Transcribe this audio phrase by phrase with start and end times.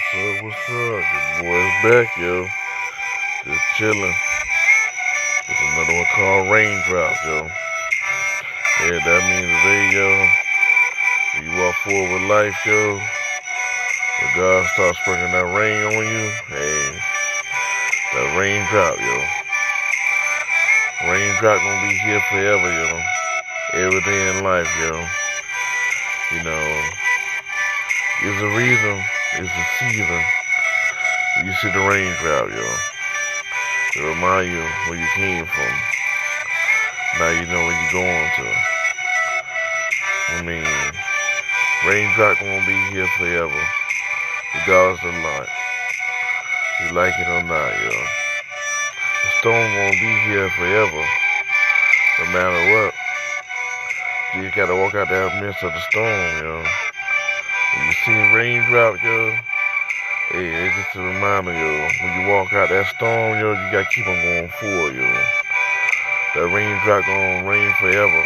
[0.00, 0.44] what's up?
[0.44, 1.04] what's up?
[1.12, 2.46] Your boy's back, yo.
[3.44, 4.14] Just chilling.
[5.46, 7.50] There's another one called Raindrop, yo.
[8.80, 10.08] Yeah, that means today, yo,
[11.42, 16.96] you walk forward with life, yo, when God starts sprinkling that rain on you, hey,
[18.14, 19.16] that raindrop, yo.
[21.10, 23.02] Raindrop gonna be here forever, yo.
[23.74, 25.04] Every day in life, yo.
[26.32, 26.90] You know,
[28.22, 29.04] there's a reason,
[29.38, 30.22] it's a season.
[31.44, 32.66] You see the raindrop, yo.
[33.96, 35.72] It remind you where you came from.
[37.18, 38.70] Now you know where you're going to.
[40.30, 40.66] I mean,
[41.86, 43.62] raindrop gonna be here forever,
[44.54, 45.48] regardless of life.
[46.82, 47.90] You like it or not, yo.
[47.90, 51.04] The storm gonna be here forever,
[52.18, 52.94] no matter what.
[54.34, 56.64] You just gotta walk out that midst of the storm, yo.
[58.40, 59.36] Raindrop, yo,
[60.32, 61.70] hey, it's just a reminder, yo.
[62.00, 65.04] When you walk out that storm, yo, you gotta keep on going forward, yo.
[66.32, 68.24] That raindrop gonna rain forever,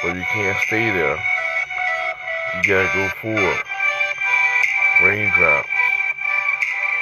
[0.00, 1.20] but you can't stay there.
[2.56, 3.60] You gotta go forward.
[5.04, 5.68] Raindrops.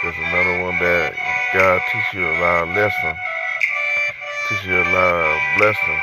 [0.03, 1.15] There's another one that
[1.55, 3.15] God teach you a lot of lesson.
[4.51, 6.01] Teach you a lot of blessing.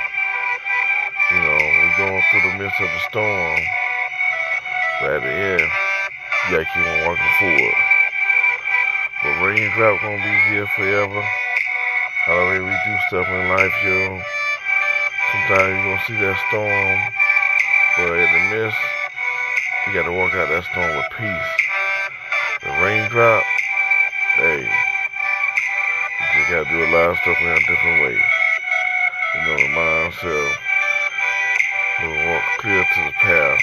[1.35, 3.59] You know, we're going through the midst of the storm.
[5.03, 5.71] But at the end,
[6.47, 7.75] you gotta keep on walking forward.
[9.21, 11.21] But raindrop gonna be here forever.
[12.23, 14.21] However we do stuff in life, yo.
[15.31, 16.99] Sometimes you're gonna see that storm,
[17.97, 18.79] but in the midst,
[19.87, 21.51] you gotta walk out that storm with peace.
[22.63, 23.43] The raindrop,
[24.37, 28.15] hey, you just gotta do a lot of stuff in a different way.
[29.35, 30.57] You know, remind yourself
[31.99, 33.59] to walk clear to the path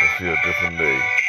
[0.00, 1.27] and see a different day.